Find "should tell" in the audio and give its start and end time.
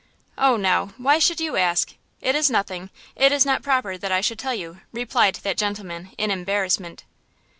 4.19-4.55